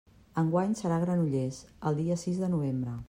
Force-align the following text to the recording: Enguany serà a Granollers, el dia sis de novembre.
Enguany 0.43 0.71
serà 0.79 0.97
a 1.01 1.03
Granollers, 1.03 1.59
el 1.91 2.01
dia 2.01 2.19
sis 2.23 2.41
de 2.45 2.51
novembre. 2.57 2.97